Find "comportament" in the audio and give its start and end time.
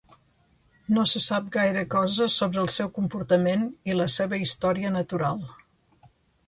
2.99-3.69